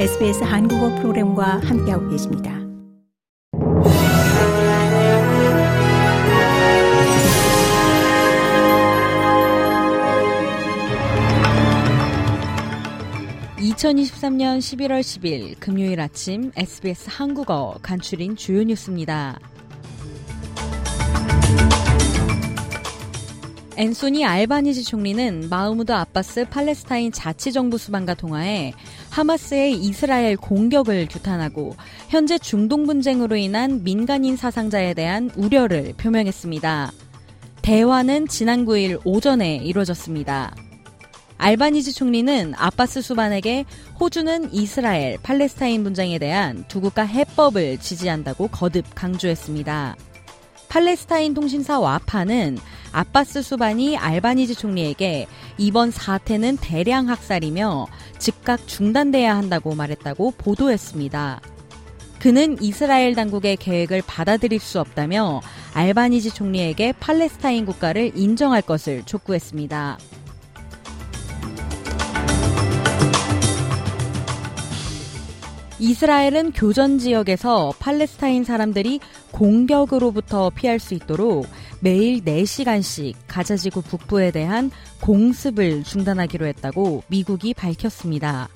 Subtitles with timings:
[0.00, 2.56] SBS 한국어 프로그램과 함께하고 계십니다.
[13.58, 19.40] (2023년 11월 10일) 금요일 아침 SBS 한국어 간추린 주요 뉴스입니다.
[23.78, 28.72] 앤소니 알바니지 총리는 마우무드 아바스 팔레스타인 자치정부 수반과 통화해
[29.10, 31.76] 하마스의 이스라엘 공격을 규탄하고
[32.08, 36.90] 현재 중동 분쟁으로 인한 민간인 사상자에 대한 우려를 표명했습니다.
[37.62, 40.56] 대화는 지난 9일 오전에 이루어졌습니다.
[41.36, 43.64] 알바니지 총리는 아바스 수반에게
[44.00, 49.94] 호주는 이스라엘, 팔레스타인 분쟁에 대한 두 국가 해법을 지지한다고 거듭 강조했습니다.
[50.68, 52.58] 팔레스타인 통신사 와파는
[52.92, 55.26] 아바스 수반이 알바니지 총리에게
[55.56, 57.86] 이번 사태는 대량 학살이며
[58.18, 61.40] 즉각 중단돼야 한다고 말했다고 보도했습니다.
[62.18, 65.40] 그는 이스라엘 당국의 계획을 받아들일 수 없다며
[65.74, 69.98] 알바니지 총리에게 팔레스타인 국가를 인정할 것을 촉구했습니다.
[75.80, 78.98] 이스라엘은 교전 지역에서 팔레스타인 사람들이
[79.30, 81.46] 공격으로부터 피할 수 있도록
[81.78, 88.48] 매일 4시간씩 가자지구 북부에 대한 공습을 중단하기로 했다고 미국이 밝혔습니다.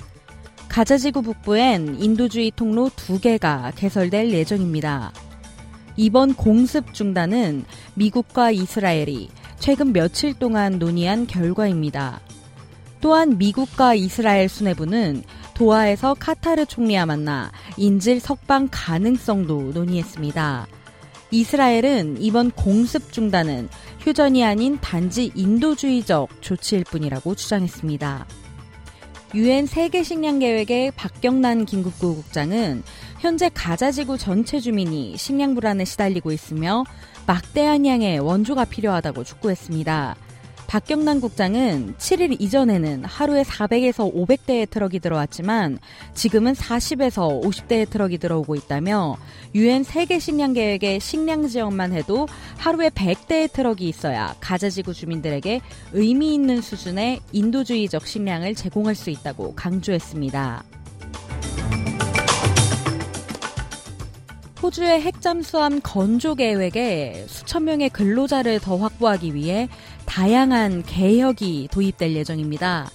[0.69, 5.13] 가자지구 북부엔 인도주의 통로 2개가 개설될 예정입니다.
[5.97, 9.29] 이번 공습 중단은 미국과 이스라엘이
[9.61, 12.21] 최근 며칠 동안 논의한 결과입니다.
[13.03, 20.67] 또한 미국과 이스라엘 수뇌부는 도하에서 카타르 총리와 만나 인질 석방 가능성도 논의했습니다.
[21.33, 23.69] 이스라엘은 이번 공습 중단은
[24.01, 28.27] 휴전이 아닌 단지 인도주의적 조치일 뿐이라고 주장했습니다.
[29.35, 32.83] 유엔 세계 식량 계획의 박경란 긴급구호국장은
[33.19, 36.85] 현재 가자 지구 전체 주민이 식량 불안에 시달리고 있으며
[37.27, 40.17] 막대한 양의 원조가 필요하다고 촉구했습니다.
[40.73, 45.79] 박경남 국장은 7일 이전에는 하루에 400에서 500대의 트럭이 들어왔지만
[46.15, 49.19] 지금은 40에서 50대의 트럭이 들어오고 있다며
[49.55, 55.61] 유엔 세계 식량 계획의 식량 지원만 해도 하루에 100대의 트럭이 있어야 가자지구 주민들에게
[55.93, 60.65] 의미 있는 수준의 인도주의적 식량을 제공할 수 있다고 강조했습니다.
[64.63, 69.69] 호주의 핵잠수함 건조 계획에 수천 명의 근로자를 더 확보하기 위해
[70.13, 72.91] 다양한 개혁이 도입될 예정입니다.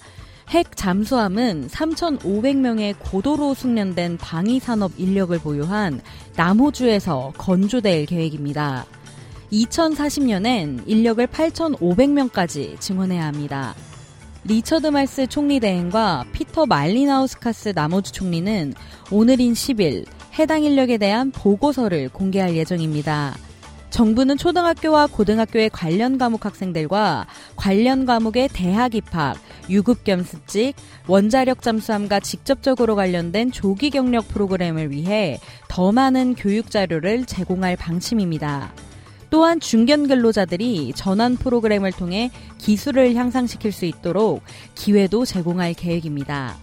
[0.50, 6.00] 핵 잠수함은 3,500명의 고도로 숙련된 방위산업 인력을 보유한
[6.36, 8.86] 남호주에서 건조될 계획입니다.
[9.52, 13.74] 2040년엔 인력을 8,500명까지 증원해야 합니다.
[14.44, 18.74] 리처드 말스 총리 대행과 피터 말리나우스카스 남호주 총리는
[19.10, 20.06] 오늘인 10일
[20.38, 23.34] 해당 인력에 대한 보고서를 공개할 예정입니다.
[23.90, 27.26] 정부는 초등학교와 고등학교의 관련 과목 학생들과
[27.56, 29.36] 관련 과목의 대학 입학,
[29.70, 30.74] 유급 겸습직,
[31.06, 38.72] 원자력 잠수함과 직접적으로 관련된 조기 경력 프로그램을 위해 더 많은 교육 자료를 제공할 방침입니다.
[39.30, 44.42] 또한 중견 근로자들이 전환 프로그램을 통해 기술을 향상시킬 수 있도록
[44.74, 46.56] 기회도 제공할 계획입니다.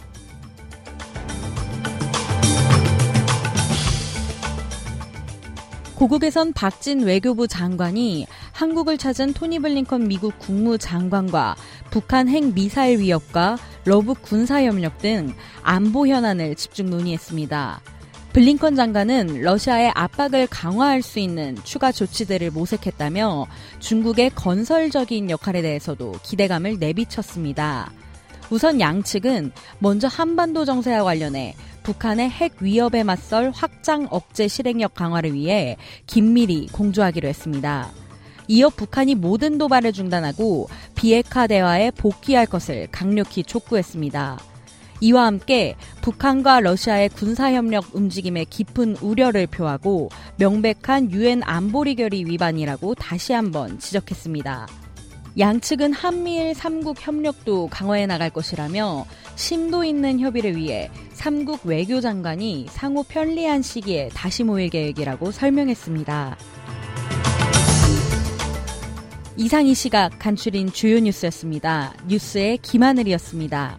[5.96, 11.56] 고국에선 박진 외교부 장관이 한국을 찾은 토니 블링컨 미국 국무장관과
[11.90, 17.80] 북한 핵 미사일 위협과 러북 군사협력 등 안보 현안을 집중 논의했습니다.
[18.34, 23.48] 블링컨 장관은 러시아의 압박을 강화할 수 있는 추가 조치들을 모색했다며
[23.80, 27.90] 중국의 건설적인 역할에 대해서도 기대감을 내비쳤습니다.
[28.50, 35.78] 우선 양측은 먼저 한반도 정세와 관련해 북한의 핵 위협에 맞설 확장 억제 실행력 강화를 위해
[36.08, 37.92] 긴밀히 공조하기로 했습니다.
[38.48, 44.40] 이어 북한이 모든 도발을 중단하고 비핵화 대화에 복귀할 것을 강력히 촉구했습니다.
[45.02, 53.34] 이와 함께 북한과 러시아의 군사협력 움직임에 깊은 우려를 표하고 명백한 유엔 안보리 결의 위반이라고 다시
[53.34, 54.85] 한번 지적했습니다.
[55.38, 59.06] 양측은 한미일 3국 협력도 강화해 나갈 것이라며
[59.36, 66.38] 심도 있는 협의를 위해 3국 외교장관이 상호 편리한 시기에 다시 모일 계획이라고 설명했습니다.
[69.38, 71.94] 이상 이 시각 간추린 주요 뉴스였습니다.
[72.08, 73.78] 뉴스의 김하늘이었습니다.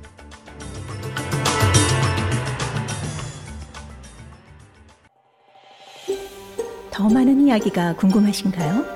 [6.90, 8.95] 더 많은 이야기가 궁금하신가요?